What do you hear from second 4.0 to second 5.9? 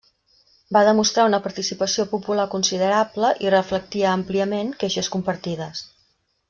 àmpliament queixes compartides.